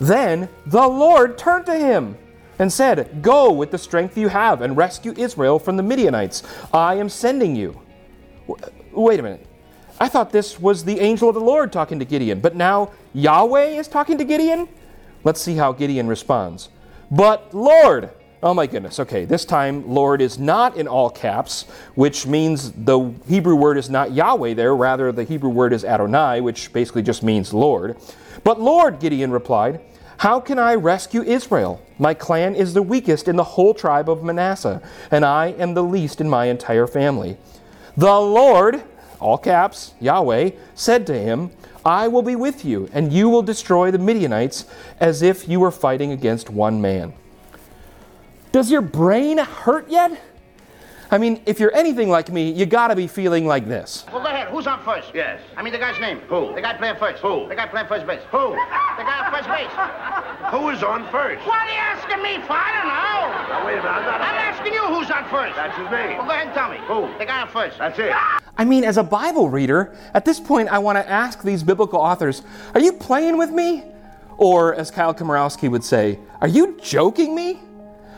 Then 0.00 0.48
the 0.66 0.86
Lord 0.86 1.38
turned 1.38 1.66
to 1.66 1.78
him 1.78 2.16
and 2.58 2.72
said, 2.72 3.22
Go 3.22 3.52
with 3.52 3.70
the 3.70 3.78
strength 3.78 4.16
you 4.16 4.28
have 4.28 4.62
and 4.62 4.76
rescue 4.76 5.14
Israel 5.16 5.58
from 5.58 5.76
the 5.76 5.82
Midianites. 5.82 6.42
I 6.72 6.94
am 6.94 7.08
sending 7.08 7.54
you. 7.54 7.80
Wait 8.92 9.20
a 9.20 9.22
minute. 9.22 9.46
I 10.00 10.08
thought 10.08 10.32
this 10.32 10.58
was 10.58 10.84
the 10.84 10.98
angel 10.98 11.28
of 11.28 11.34
the 11.34 11.40
Lord 11.40 11.72
talking 11.72 11.98
to 11.98 12.04
Gideon, 12.04 12.40
but 12.40 12.56
now 12.56 12.90
Yahweh 13.12 13.66
is 13.66 13.86
talking 13.86 14.18
to 14.18 14.24
Gideon? 14.24 14.68
Let's 15.24 15.40
see 15.40 15.56
how 15.56 15.72
Gideon 15.72 16.08
responds. 16.08 16.68
But 17.10 17.54
Lord, 17.54 18.10
oh 18.42 18.54
my 18.54 18.66
goodness, 18.66 18.98
okay, 19.00 19.24
this 19.24 19.44
time 19.44 19.88
Lord 19.88 20.20
is 20.20 20.38
not 20.38 20.76
in 20.76 20.88
all 20.88 21.10
caps, 21.10 21.62
which 21.94 22.26
means 22.26 22.72
the 22.72 23.14
Hebrew 23.28 23.54
word 23.54 23.78
is 23.78 23.88
not 23.88 24.12
Yahweh 24.12 24.54
there, 24.54 24.74
rather, 24.74 25.12
the 25.12 25.24
Hebrew 25.24 25.50
word 25.50 25.72
is 25.72 25.84
Adonai, 25.84 26.40
which 26.40 26.72
basically 26.72 27.02
just 27.02 27.22
means 27.22 27.54
Lord. 27.54 27.96
But 28.44 28.60
Lord, 28.60 28.98
Gideon 28.98 29.30
replied, 29.30 29.80
how 30.18 30.38
can 30.38 30.58
I 30.58 30.74
rescue 30.76 31.22
Israel? 31.22 31.84
My 31.98 32.14
clan 32.14 32.54
is 32.54 32.74
the 32.74 32.82
weakest 32.82 33.26
in 33.26 33.36
the 33.36 33.44
whole 33.44 33.74
tribe 33.74 34.08
of 34.08 34.22
Manasseh, 34.22 34.80
and 35.10 35.24
I 35.24 35.48
am 35.58 35.74
the 35.74 35.82
least 35.82 36.20
in 36.20 36.28
my 36.28 36.46
entire 36.46 36.86
family. 36.86 37.36
The 37.96 38.20
Lord, 38.20 38.84
all 39.22 39.38
caps, 39.38 39.94
Yahweh, 40.00 40.50
said 40.74 41.06
to 41.06 41.18
him, 41.18 41.50
I 41.84 42.08
will 42.08 42.22
be 42.22 42.36
with 42.36 42.64
you, 42.64 42.88
and 42.92 43.12
you 43.12 43.28
will 43.28 43.42
destroy 43.42 43.90
the 43.90 43.98
Midianites 43.98 44.66
as 45.00 45.22
if 45.22 45.48
you 45.48 45.60
were 45.60 45.70
fighting 45.70 46.12
against 46.12 46.50
one 46.50 46.80
man. 46.80 47.12
Does 48.52 48.70
your 48.70 48.82
brain 48.82 49.38
hurt 49.38 49.88
yet? 49.88 50.20
I 51.12 51.18
mean, 51.18 51.42
if 51.44 51.60
you're 51.60 51.74
anything 51.76 52.08
like 52.08 52.32
me, 52.32 52.50
you 52.50 52.64
gotta 52.64 52.96
be 52.96 53.06
feeling 53.06 53.44
like 53.44 53.68
this. 53.68 54.06
Well, 54.10 54.22
go 54.22 54.28
ahead. 54.28 54.48
Who's 54.48 54.66
on 54.66 54.82
first? 54.82 55.10
Yes. 55.12 55.42
I 55.58 55.62
mean, 55.62 55.74
the 55.74 55.78
guy's 55.78 56.00
name. 56.00 56.20
Who? 56.20 56.54
The 56.54 56.62
guy 56.62 56.72
playing 56.72 56.96
first. 56.96 57.20
Who? 57.20 57.46
The 57.48 57.54
guy 57.54 57.66
playing 57.66 57.86
first 57.86 58.06
base. 58.06 58.22
Who? 58.30 58.52
The 58.96 59.04
guy 59.04 59.20
on 59.20 59.30
first 59.30 59.46
base. 59.46 59.68
Who 60.50 60.70
is 60.70 60.82
on 60.82 61.04
first? 61.12 61.46
What 61.46 61.60
are 61.60 61.68
you 61.68 61.76
asking 61.76 62.22
me 62.22 62.40
for? 62.46 62.56
I 62.56 62.72
don't 62.72 62.88
know. 62.88 63.28
Now, 63.52 63.66
wait 63.66 63.74
a 63.74 63.76
minute. 63.76 63.90
I'm 63.92 64.04
not. 64.06 64.20
I'm 64.22 64.36
asking 64.36 64.72
you 64.72 64.80
who's 64.86 65.10
on 65.10 65.28
first. 65.28 65.54
That's 65.54 65.76
his 65.76 65.90
name. 65.90 66.16
Well, 66.16 66.24
go 66.24 66.32
ahead 66.32 66.46
and 66.46 66.54
tell 66.54 66.70
me. 66.70 66.78
Who? 66.88 67.18
The 67.18 67.26
guy 67.26 67.42
on 67.42 67.48
first. 67.48 67.76
That's 67.76 67.98
it. 67.98 68.14
I 68.56 68.64
mean, 68.64 68.82
as 68.82 68.96
a 68.96 69.02
Bible 69.02 69.50
reader, 69.50 69.94
at 70.14 70.24
this 70.24 70.40
point, 70.40 70.70
I 70.70 70.78
want 70.78 70.96
to 70.96 71.06
ask 71.06 71.42
these 71.42 71.62
biblical 71.62 72.00
authors 72.00 72.40
Are 72.72 72.80
you 72.80 72.94
playing 72.94 73.36
with 73.36 73.50
me? 73.50 73.84
Or, 74.38 74.74
as 74.74 74.90
Kyle 74.90 75.14
Komorowski 75.14 75.70
would 75.70 75.84
say, 75.84 76.18
Are 76.40 76.48
you 76.48 76.78
joking 76.80 77.34
me? 77.34 77.60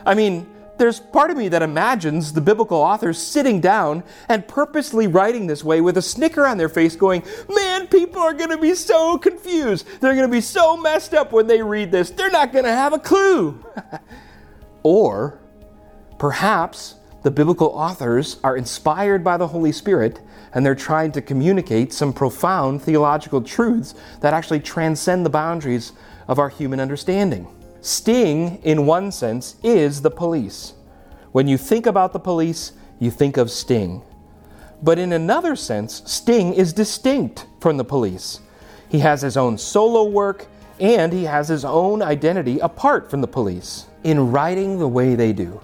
I 0.05 0.15
mean, 0.15 0.47
there's 0.77 0.99
part 0.99 1.31
of 1.31 1.37
me 1.37 1.47
that 1.49 1.61
imagines 1.61 2.33
the 2.33 2.41
biblical 2.41 2.77
authors 2.77 3.17
sitting 3.17 3.61
down 3.61 4.03
and 4.29 4.47
purposely 4.47 5.07
writing 5.07 5.47
this 5.47 5.63
way 5.63 5.81
with 5.81 5.97
a 5.97 6.01
snicker 6.01 6.45
on 6.45 6.57
their 6.57 6.69
face, 6.69 6.95
going, 6.95 7.23
Man, 7.49 7.87
people 7.87 8.21
are 8.21 8.33
going 8.33 8.49
to 8.49 8.57
be 8.57 8.73
so 8.75 9.17
confused. 9.17 9.87
They're 10.01 10.15
going 10.15 10.27
to 10.27 10.31
be 10.31 10.41
so 10.41 10.77
messed 10.77 11.13
up 11.13 11.31
when 11.31 11.47
they 11.47 11.61
read 11.61 11.91
this. 11.91 12.09
They're 12.09 12.31
not 12.31 12.51
going 12.51 12.65
to 12.65 12.71
have 12.71 12.93
a 12.93 12.99
clue. 12.99 13.63
or 14.83 15.39
perhaps 16.17 16.95
the 17.23 17.31
biblical 17.31 17.67
authors 17.69 18.37
are 18.43 18.55
inspired 18.55 19.23
by 19.23 19.37
the 19.37 19.47
Holy 19.47 19.71
Spirit 19.71 20.19
and 20.53 20.65
they're 20.65 20.75
trying 20.75 21.11
to 21.11 21.21
communicate 21.21 21.91
some 21.91 22.13
profound 22.13 22.81
theological 22.81 23.41
truths 23.41 23.93
that 24.21 24.33
actually 24.33 24.59
transcend 24.59 25.25
the 25.25 25.29
boundaries 25.29 25.91
of 26.27 26.39
our 26.39 26.49
human 26.49 26.79
understanding. 26.79 27.47
Sting, 27.85 28.59
in 28.63 28.87
one 28.87 29.11
sense, 29.11 29.57
is 29.61 30.01
the 30.01 30.09
police. 30.09 30.73
When 31.33 31.47
you 31.47 31.55
think 31.55 31.85
about 31.85 32.13
the 32.13 32.19
police, 32.19 32.71
you 32.97 33.11
think 33.11 33.37
of 33.37 33.51
Sting. 33.51 34.01
But 34.81 34.97
in 34.97 35.13
another 35.13 35.55
sense, 35.55 36.01
Sting 36.07 36.55
is 36.55 36.73
distinct 36.73 37.45
from 37.59 37.77
the 37.77 37.83
police. 37.83 38.39
He 38.89 38.97
has 39.01 39.21
his 39.21 39.37
own 39.37 39.59
solo 39.59 40.05
work 40.05 40.47
and 40.79 41.13
he 41.13 41.25
has 41.25 41.47
his 41.47 41.63
own 41.63 42.01
identity 42.01 42.57
apart 42.57 43.11
from 43.11 43.21
the 43.21 43.27
police. 43.27 43.85
In 44.03 44.31
writing 44.31 44.79
the 44.79 44.87
way 44.87 45.13
they 45.13 45.31
do, 45.31 45.61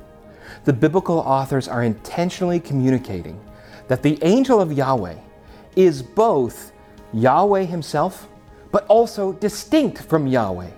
the 0.66 0.74
biblical 0.74 1.18
authors 1.18 1.68
are 1.68 1.82
intentionally 1.82 2.60
communicating 2.60 3.42
that 3.88 4.04
the 4.04 4.20
angel 4.24 4.62
of 4.62 4.72
Yahweh 4.72 5.18
is 5.76 6.04
both 6.04 6.72
Yahweh 7.14 7.64
himself, 7.64 8.28
but 8.72 8.86
also 8.86 9.34
distinct 9.34 10.04
from 10.04 10.28
Yahweh. 10.28 10.70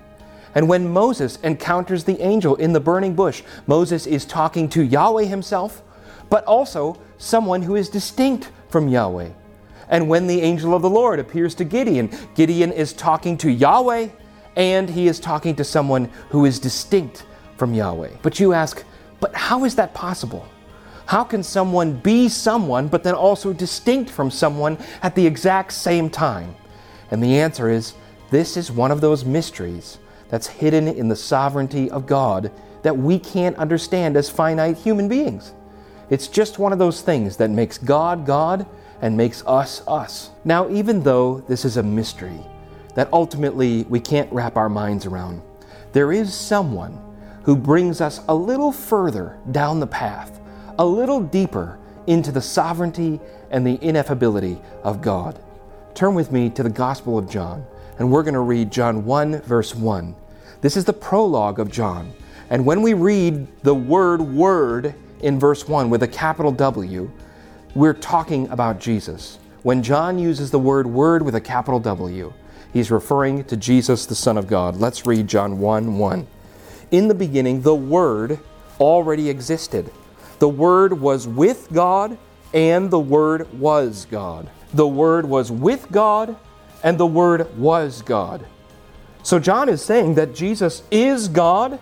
And 0.56 0.68
when 0.68 0.88
Moses 0.90 1.38
encounters 1.38 2.04
the 2.04 2.22
angel 2.22 2.56
in 2.56 2.74
the 2.74 2.80
burning 2.80 3.16
bush, 3.16 3.44
Moses 3.66 4.06
is 4.06 4.26
talking 4.26 4.70
to 4.70 4.84
Yahweh 4.84 5.26
himself, 5.26 5.82
but 6.30 6.44
also 6.46 7.00
someone 7.18 7.62
who 7.62 7.76
is 7.76 7.90
distinct 7.90 8.52
from 8.70 8.88
Yahweh. 8.88 9.30
And 9.90 10.10
when 10.10 10.28
the 10.28 10.42
angel 10.42 10.74
of 10.74 10.82
the 10.82 10.90
Lord 10.90 11.20
appears 11.20 11.56
to 11.56 11.64
Gideon, 11.64 12.10
Gideon 12.36 12.72
is 12.72 12.94
talking 12.94 13.38
to 13.38 13.52
Yahweh 13.52 14.10
and 14.56 14.90
he 14.90 15.08
is 15.08 15.20
talking 15.20 15.56
to 15.56 15.64
someone 15.64 16.06
who 16.30 16.46
is 16.46 16.60
distinct 16.60 17.26
from 17.58 17.74
Yahweh. 17.74 18.12
But 18.22 18.40
you 18.40 18.54
ask, 18.54 18.84
but 19.20 19.34
how 19.36 19.66
is 19.66 19.76
that 19.76 19.94
possible? 19.94 20.48
How 21.06 21.24
can 21.24 21.44
someone 21.44 21.98
be 21.98 22.30
someone 22.30 22.88
but 22.88 23.04
then 23.04 23.16
also 23.16 23.52
distinct 23.52 24.10
from 24.10 24.32
someone 24.32 24.78
at 25.02 25.16
the 25.16 25.26
exact 25.26 25.74
same 25.74 26.10
time? 26.10 26.56
And 27.12 27.22
the 27.22 27.40
answer 27.40 27.70
is 27.70 27.94
this 28.32 28.58
is 28.58 28.72
one 28.72 28.92
of 28.92 29.02
those 29.02 29.26
mysteries 29.26 29.98
that's 30.34 30.48
hidden 30.48 30.88
in 30.88 31.10
the 31.10 31.16
sovereignty 31.16 31.92
of 31.92 32.08
God 32.08 32.52
that 32.82 32.98
we 32.98 33.20
can't 33.20 33.56
understand 33.58 34.18
as 34.18 34.32
finite 34.32 34.76
human 34.76 35.08
beings. 35.08 35.54
It's 36.10 36.28
just 36.28 36.58
one 36.58 36.74
of 36.74 36.80
those 36.80 37.04
things 37.04 37.38
that 37.38 37.52
makes 37.52 37.78
God 37.78 38.26
God 38.26 38.66
and 39.00 39.16
makes 39.16 39.46
us 39.46 39.84
us. 39.88 40.32
Now, 40.44 40.72
even 40.72 41.04
though 41.04 41.42
this 41.42 41.66
is 41.66 41.78
a 41.78 41.84
mystery 41.84 42.40
that 42.96 43.14
ultimately 43.14 43.84
we 43.84 44.00
can't 44.00 44.34
wrap 44.34 44.58
our 44.58 44.70
minds 44.70 45.06
around, 45.06 45.44
there 45.92 46.12
is 46.12 46.34
someone 46.34 47.00
who 47.44 47.56
brings 47.56 48.02
us 48.02 48.22
a 48.28 48.34
little 48.34 48.72
further 48.72 49.38
down 49.52 49.80
the 49.80 49.86
path, 49.86 50.42
a 50.80 50.86
little 50.86 51.22
deeper 51.22 51.78
into 52.08 52.32
the 52.32 52.42
sovereignty 52.42 53.20
and 53.52 53.68
the 53.68 53.78
ineffability 53.78 54.60
of 54.82 55.00
God. 55.00 55.40
Turn 55.94 56.16
with 56.16 56.32
me 56.32 56.50
to 56.50 56.64
the 56.64 56.72
Gospel 56.72 57.20
of 57.20 57.30
John, 57.30 57.68
and 58.00 58.12
we're 58.12 58.24
going 58.24 58.34
to 58.34 58.40
read 58.40 58.72
John 58.72 59.06
1, 59.06 59.42
verse 59.42 59.76
1. 59.76 60.16
This 60.62 60.78
is 60.78 60.86
the 60.86 60.94
prologue 60.94 61.60
of 61.60 61.72
John. 61.72 62.14
And 62.50 62.66
when 62.66 62.82
we 62.82 62.94
read 62.94 63.48
the 63.64 63.76
word 63.76 64.22
word 64.22 64.96
in 65.22 65.40
verse 65.40 65.68
1 65.68 65.90
with 65.90 66.04
a 66.04 66.08
capital 66.08 66.52
W, 66.52 67.10
we're 67.76 67.94
talking 67.94 68.48
about 68.50 68.80
Jesus. 68.80 69.40
When 69.64 69.82
John 69.82 70.20
uses 70.20 70.52
the 70.52 70.60
word 70.60 70.88
word 70.88 71.24
with 71.24 71.36
a 71.36 71.42
capital 71.42 71.80
W, 71.80 72.34
he's 72.74 72.92
referring 72.92 73.44
to 73.46 73.58
Jesus, 73.58 74.06
the 74.06 74.16
Son 74.16 74.38
of 74.38 74.48
God. 74.48 74.76
Let's 74.76 75.06
read 75.06 75.28
John 75.28 75.60
1 75.60 75.98
1. 75.98 76.28
In 76.94 77.08
the 77.08 77.16
beginning, 77.16 77.64
the 77.64 77.74
Word 77.74 78.38
already 78.80 79.28
existed. 79.28 79.92
The 80.38 80.48
Word 80.48 80.94
was 80.94 81.28
with 81.28 81.68
God, 81.74 82.20
and 82.54 82.92
the 82.92 83.00
Word 83.00 83.52
was 83.60 84.06
God. 84.12 84.48
The 84.76 84.88
Word 84.88 85.26
was 85.26 85.52
with 85.52 85.92
God, 85.92 86.36
and 86.84 87.00
the 87.00 87.08
Word 87.08 87.58
was 87.58 88.04
God. 88.04 88.46
So 89.24 89.40
John 89.40 89.70
is 89.70 89.82
saying 89.82 90.16
that 90.16 90.36
Jesus 90.36 90.84
is 90.92 91.30
God, 91.30 91.80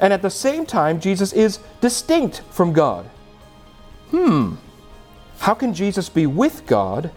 and 0.00 0.12
at 0.12 0.22
the 0.22 0.30
same 0.30 0.64
time, 0.64 1.00
Jesus 1.00 1.32
is 1.32 1.58
distinct 1.80 2.42
from 2.50 2.72
God. 2.72 3.06
Hmm. 4.10 4.54
How 5.38 5.54
can 5.54 5.74
Jesus 5.74 6.08
be 6.08 6.26
with 6.26 6.66
God 6.66 7.10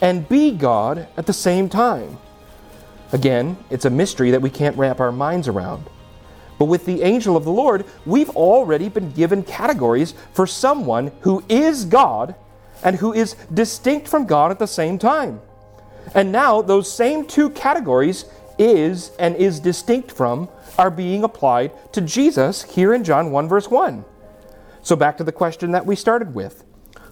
and 0.00 0.28
be 0.28 0.52
God 0.52 1.08
at 1.16 1.26
the 1.26 1.32
same 1.32 1.68
time? 1.68 2.18
Again, 3.12 3.56
it's 3.68 3.84
a 3.84 3.90
mystery 3.90 4.30
that 4.30 4.42
we 4.42 4.50
can't 4.50 4.76
wrap 4.76 5.00
our 5.00 5.12
minds 5.12 5.48
around. 5.48 5.86
But 6.58 6.66
with 6.66 6.86
the 6.86 7.02
angel 7.02 7.36
of 7.36 7.44
the 7.44 7.52
Lord, 7.52 7.84
we've 8.06 8.30
already 8.30 8.88
been 8.88 9.10
given 9.10 9.42
categories 9.42 10.14
for 10.32 10.46
someone 10.46 11.12
who 11.20 11.44
is 11.48 11.84
God 11.84 12.34
and 12.82 12.96
who 12.96 13.12
is 13.12 13.34
distinct 13.52 14.08
from 14.08 14.26
God 14.26 14.50
at 14.50 14.58
the 14.58 14.66
same 14.66 14.98
time. 14.98 15.40
And 16.14 16.32
now 16.32 16.62
those 16.62 16.90
same 16.90 17.26
two 17.26 17.50
categories 17.50 18.24
is 18.58 19.12
and 19.18 19.36
is 19.36 19.60
distinct 19.60 20.10
from 20.10 20.48
are 20.78 20.90
being 20.90 21.24
applied 21.24 21.72
to 21.92 22.00
Jesus 22.00 22.62
here 22.62 22.94
in 22.94 23.04
John 23.04 23.30
1, 23.30 23.48
verse 23.48 23.70
1. 23.70 24.04
So 24.82 24.96
back 24.96 25.16
to 25.18 25.24
the 25.24 25.32
question 25.32 25.72
that 25.72 25.86
we 25.86 25.96
started 25.96 26.34
with 26.34 26.64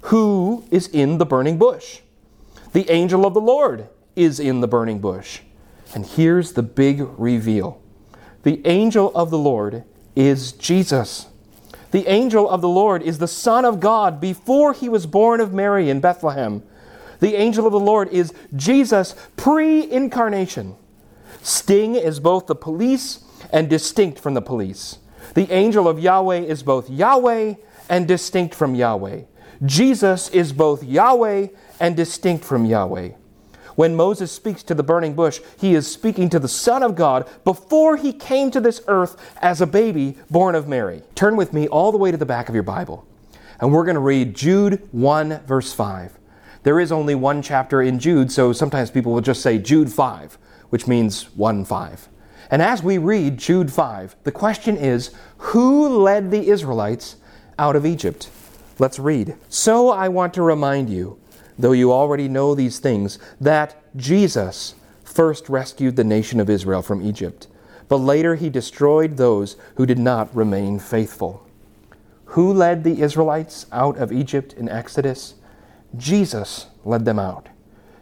Who 0.02 0.64
is 0.70 0.86
in 0.88 1.18
the 1.18 1.26
burning 1.26 1.58
bush? 1.58 2.00
The 2.72 2.90
angel 2.90 3.26
of 3.26 3.34
the 3.34 3.40
Lord 3.40 3.88
is 4.16 4.40
in 4.40 4.60
the 4.60 4.68
burning 4.68 5.00
bush. 5.00 5.40
And 5.94 6.04
here's 6.04 6.52
the 6.52 6.62
big 6.62 7.06
reveal 7.18 7.80
the 8.42 8.64
angel 8.66 9.10
of 9.14 9.30
the 9.30 9.38
Lord 9.38 9.84
is 10.14 10.52
Jesus. 10.52 11.26
The 11.90 12.06
angel 12.08 12.48
of 12.48 12.60
the 12.60 12.68
Lord 12.68 13.02
is 13.02 13.18
the 13.18 13.28
Son 13.28 13.64
of 13.64 13.80
God 13.80 14.20
before 14.20 14.72
he 14.72 14.88
was 14.88 15.06
born 15.06 15.40
of 15.40 15.54
Mary 15.54 15.88
in 15.88 16.00
Bethlehem. 16.00 16.62
The 17.20 17.36
angel 17.36 17.66
of 17.66 17.72
the 17.72 17.80
Lord 17.80 18.08
is 18.08 18.34
Jesus 18.54 19.14
pre 19.36 19.90
incarnation. 19.90 20.76
Sting 21.44 21.94
is 21.94 22.20
both 22.20 22.46
the 22.46 22.54
police 22.54 23.22
and 23.52 23.68
distinct 23.68 24.18
from 24.18 24.32
the 24.32 24.40
police. 24.40 24.96
The 25.34 25.52
angel 25.52 25.86
of 25.86 25.98
Yahweh 25.98 26.38
is 26.38 26.62
both 26.62 26.88
Yahweh 26.88 27.56
and 27.90 28.08
distinct 28.08 28.54
from 28.54 28.74
Yahweh. 28.74 29.24
Jesus 29.62 30.30
is 30.30 30.54
both 30.54 30.82
Yahweh 30.82 31.48
and 31.78 31.94
distinct 31.94 32.46
from 32.46 32.64
Yahweh. 32.64 33.10
When 33.74 33.94
Moses 33.94 34.32
speaks 34.32 34.62
to 34.62 34.74
the 34.74 34.82
burning 34.82 35.14
bush, 35.14 35.40
he 35.58 35.74
is 35.74 35.86
speaking 35.86 36.30
to 36.30 36.38
the 36.38 36.48
Son 36.48 36.82
of 36.82 36.96
God 36.96 37.28
before 37.44 37.98
he 37.98 38.14
came 38.14 38.50
to 38.50 38.60
this 38.60 38.80
earth 38.88 39.14
as 39.42 39.60
a 39.60 39.66
baby 39.66 40.16
born 40.30 40.54
of 40.54 40.66
Mary. 40.66 41.02
Turn 41.14 41.36
with 41.36 41.52
me 41.52 41.68
all 41.68 41.92
the 41.92 41.98
way 41.98 42.10
to 42.10 42.16
the 42.16 42.24
back 42.24 42.48
of 42.48 42.54
your 42.54 42.64
Bible, 42.64 43.06
and 43.60 43.70
we're 43.70 43.84
going 43.84 43.96
to 43.96 44.00
read 44.00 44.34
Jude 44.34 44.88
1, 44.92 45.40
verse 45.44 45.74
5. 45.74 46.18
There 46.62 46.80
is 46.80 46.90
only 46.90 47.14
one 47.14 47.42
chapter 47.42 47.82
in 47.82 47.98
Jude, 47.98 48.32
so 48.32 48.54
sometimes 48.54 48.90
people 48.90 49.12
will 49.12 49.20
just 49.20 49.42
say 49.42 49.58
Jude 49.58 49.92
5, 49.92 50.38
which 50.75 50.88
means 50.88 51.31
1 51.37 51.64
5. 51.64 52.09
And 52.50 52.61
as 52.61 52.83
we 52.83 52.99
read 52.99 53.38
Jude 53.38 53.73
5, 53.73 54.16
the 54.25 54.33
question 54.33 54.76
is 54.76 55.14
who 55.38 55.87
led 56.02 56.33
the 56.33 56.49
Israelites 56.49 57.14
out 57.61 57.76
of 57.76 57.87
Egypt? 57.87 58.28
Let's 58.81 58.99
read. 58.99 59.37
So 59.49 59.90
I 59.90 60.09
want 60.09 60.35
to 60.35 60.43
remind 60.43 60.90
you 60.90 61.16
though 61.57 61.71
you 61.71 61.93
already 61.93 62.26
know 62.26 62.57
these 62.57 62.81
things, 62.81 63.21
that 63.40 63.81
Jesus 63.97 64.75
first 65.04 65.49
rescued 65.49 65.95
the 65.95 66.02
nation 66.02 66.40
of 66.40 66.50
Israel 66.50 66.83
from 66.83 67.07
Egypt, 67.07 67.47
but 67.87 67.99
later 67.99 68.35
he 68.35 68.50
destroyed 68.50 69.16
those 69.16 69.57
who 69.76 69.87
did 69.87 70.00
not 70.00 70.35
remain 70.35 70.81
faithful. 70.81 71.47
Who 72.35 72.52
led 72.52 72.83
the 72.83 73.00
Israelites 73.00 73.66
out 73.71 73.97
of 73.97 74.11
Egypt 74.11 74.52
in 74.54 74.69
Exodus? 74.69 75.35
Jesus 75.97 76.66
led 76.85 77.04
them 77.04 77.21
out. 77.21 77.49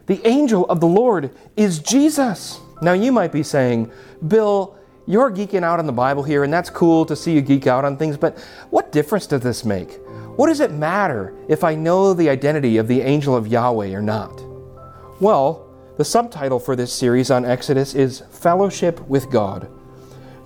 The 0.06 0.26
angel 0.26 0.66
of 0.66 0.80
the 0.80 0.87
Lord 0.87 1.35
is 1.56 1.78
Jesus. 1.78 2.61
Now 2.80 2.92
you 2.92 3.12
might 3.12 3.32
be 3.32 3.42
saying, 3.42 3.92
Bill, 4.26 4.76
you're 5.06 5.30
geeking 5.30 5.62
out 5.62 5.78
on 5.78 5.87
the 5.87 5.92
Bible 5.92 6.23
here, 6.23 6.44
and 6.44 6.52
that's 6.52 6.71
cool 6.71 7.04
to 7.06 7.16
see 7.16 7.32
you 7.32 7.40
geek 7.40 7.66
out 7.66 7.85
on 7.85 7.97
things, 7.97 8.16
but 8.16 8.38
what 8.71 8.92
difference 8.92 9.26
does 9.26 9.40
this 9.40 9.64
make? 9.64 9.99
What 10.37 10.47
does 10.47 10.61
it 10.61 10.73
matter 10.73 11.35
if 11.49 11.64
I 11.64 11.75
know 11.75 12.14
the 12.14 12.30
identity 12.30 12.76
of 12.76 12.88
the 12.88 13.02
angel 13.02 13.37
of 13.37 13.47
Yahweh 13.47 13.92
or 13.94 14.02
not? 14.02 14.42
Well, 15.21 15.68
the 15.99 16.04
subtitle 16.04 16.59
for 16.59 16.75
this 16.75 16.92
series 16.92 17.30
on 17.30 17.44
Exodus 17.44 17.94
is 17.94 18.23
Fellowship 18.30 19.00
with 19.09 19.30
God. 19.30 19.68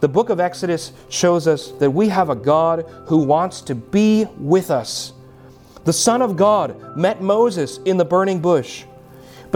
The 0.00 0.08
book 0.08 0.28
of 0.28 0.40
Exodus 0.40 0.92
shows 1.08 1.46
us 1.46 1.70
that 1.72 1.90
we 1.90 2.08
have 2.08 2.28
a 2.28 2.34
God 2.34 2.84
who 3.06 3.18
wants 3.18 3.60
to 3.62 3.74
be 3.74 4.26
with 4.38 4.70
us. 4.70 5.12
The 5.84 5.92
Son 5.92 6.20
of 6.20 6.36
God 6.36 6.96
met 6.96 7.22
Moses 7.22 7.78
in 7.84 7.96
the 7.96 8.04
burning 8.04 8.40
bush, 8.40 8.84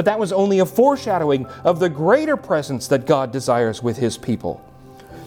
but 0.00 0.06
that 0.06 0.18
was 0.18 0.32
only 0.32 0.60
a 0.60 0.64
foreshadowing 0.64 1.44
of 1.62 1.78
the 1.78 1.90
greater 1.90 2.34
presence 2.34 2.88
that 2.88 3.04
God 3.04 3.32
desires 3.32 3.82
with 3.82 3.98
his 3.98 4.16
people. 4.16 4.64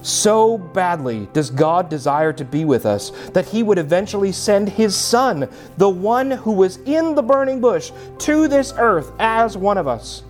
So 0.01 0.57
badly 0.57 1.27
does 1.31 1.51
God 1.51 1.89
desire 1.89 2.33
to 2.33 2.43
be 2.43 2.65
with 2.65 2.87
us 2.87 3.11
that 3.33 3.45
he 3.45 3.61
would 3.61 3.77
eventually 3.77 4.31
send 4.31 4.67
his 4.67 4.95
Son, 4.95 5.47
the 5.77 5.87
one 5.87 6.31
who 6.31 6.53
was 6.53 6.77
in 6.77 7.13
the 7.13 7.21
burning 7.21 7.61
bush, 7.61 7.91
to 8.17 8.47
this 8.47 8.73
earth 8.75 9.11
as 9.19 9.55
one 9.55 9.77
of 9.77 9.87
us. 9.87 10.23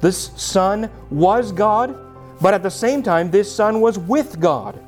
This 0.00 0.30
Son 0.36 0.90
was 1.10 1.52
God, 1.52 1.94
but 2.40 2.54
at 2.54 2.62
the 2.62 2.70
same 2.70 3.02
time, 3.02 3.30
this 3.30 3.54
Son 3.54 3.82
was 3.82 3.98
with 3.98 4.40
God. 4.40 4.82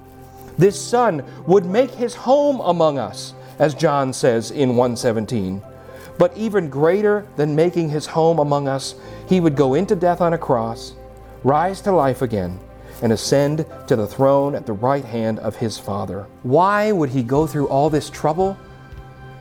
This 0.56 0.80
Son 0.82 1.22
would 1.46 1.66
make 1.66 1.90
his 1.90 2.14
home 2.14 2.60
among 2.60 2.96
us, 2.96 3.34
as 3.58 3.74
John 3.74 4.14
says 4.14 4.50
in 4.50 4.76
117. 4.76 5.62
But 6.18 6.36
even 6.36 6.68
greater 6.68 7.26
than 7.36 7.54
making 7.54 7.90
his 7.90 8.06
home 8.06 8.40
among 8.40 8.68
us, 8.68 8.96
he 9.28 9.40
would 9.40 9.56
go 9.56 9.74
into 9.74 9.94
death 9.94 10.20
on 10.20 10.32
a 10.32 10.38
cross, 10.38 10.94
rise 11.44 11.80
to 11.82 11.92
life 11.92 12.22
again 12.22 12.58
and 13.02 13.12
ascend 13.12 13.64
to 13.86 13.94
the 13.94 14.06
throne 14.06 14.54
at 14.54 14.66
the 14.66 14.72
right 14.72 15.04
hand 15.04 15.38
of 15.38 15.54
his 15.56 15.78
Father. 15.78 16.26
Why 16.42 16.90
would 16.90 17.10
he 17.10 17.22
go 17.22 17.46
through 17.46 17.68
all 17.68 17.88
this 17.88 18.10
trouble? 18.10 18.58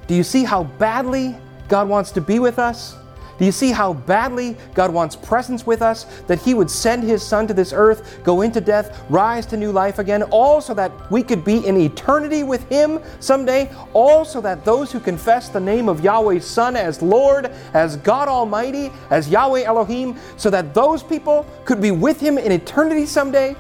Do 0.06 0.14
you 0.14 0.24
see 0.24 0.44
how 0.44 0.66
badly 0.78 1.36
God 1.68 1.90
wants 1.90 2.12
to 2.12 2.22
be 2.22 2.40
with 2.40 2.60
us? 2.60 2.96
Do 3.38 3.46
you 3.46 3.52
see 3.52 3.72
how 3.72 3.94
badly 3.94 4.58
God 4.74 4.92
wants 4.92 5.16
presence 5.16 5.66
with 5.66 5.82
us? 5.82 6.06
That 6.26 6.40
He 6.40 6.54
would 6.54 6.72
send 6.72 7.04
His 7.04 7.22
Son 7.22 7.46
to 7.48 7.54
this 7.54 7.72
earth, 7.72 8.20
go 8.24 8.42
into 8.42 8.60
death, 8.60 9.04
rise 9.10 9.46
to 9.48 9.58
new 9.58 9.72
life 9.72 10.00
again, 10.00 10.24
all 10.24 10.60
so 10.60 10.74
that 10.74 11.12
we 11.12 11.22
could 11.22 11.46
be 11.46 11.66
in 11.66 11.78
eternity 11.78 12.44
with 12.44 12.68
Him 12.70 13.00
someday, 13.20 13.70
all 13.94 14.26
so 14.26 14.42
that 14.42 14.66
those 14.66 14.92
who 14.92 15.00
confess 15.00 15.50
the 15.50 15.60
name 15.60 15.88
of 15.88 16.04
Yahweh's 16.04 16.46
Son 16.46 16.76
as 16.76 17.02
Lord, 17.02 17.52
as 17.74 17.98
God 17.98 18.28
Almighty, 18.28 18.92
as 19.12 19.30
Yahweh 19.30 19.64
Elohim, 19.64 20.16
so 20.38 20.50
that 20.50 20.74
those 20.74 21.04
people 21.04 21.46
could 21.66 21.80
be 21.80 21.92
with 21.92 22.20
Him 22.20 22.40
in 22.40 22.52
eternity 22.52 23.06
someday. 23.06 23.56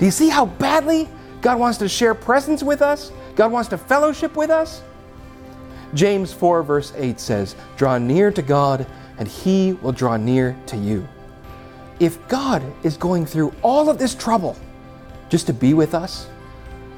Do 0.00 0.04
you 0.06 0.10
see 0.10 0.28
how 0.28 0.46
badly 0.46 1.08
God 1.40 1.58
wants 1.58 1.78
to 1.78 1.88
share 1.88 2.14
presence 2.14 2.62
with 2.62 2.82
us? 2.82 3.12
God 3.36 3.52
wants 3.52 3.68
to 3.68 3.78
fellowship 3.78 4.34
with 4.34 4.50
us? 4.50 4.82
James 5.94 6.32
4, 6.32 6.62
verse 6.62 6.92
8 6.96 7.18
says, 7.18 7.56
Draw 7.76 7.98
near 7.98 8.30
to 8.30 8.42
God 8.42 8.86
and 9.20 9.28
He 9.28 9.74
will 9.74 9.92
draw 9.92 10.16
near 10.16 10.56
to 10.66 10.76
you. 10.76 11.06
If 12.00 12.26
God 12.26 12.64
is 12.82 12.96
going 12.96 13.26
through 13.26 13.54
all 13.62 13.88
of 13.88 13.98
this 13.98 14.14
trouble 14.14 14.56
just 15.28 15.46
to 15.46 15.52
be 15.52 15.74
with 15.74 15.94
us, 15.94 16.26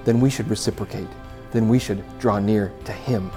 then 0.05 0.21
we 0.21 0.31
should 0.31 0.49
reciprocate. 0.49 1.09
Then 1.51 1.69
we 1.69 1.79
should 1.79 2.03
draw 2.21 2.39
near 2.39 2.73
to 2.85 2.93
Him. 2.93 3.31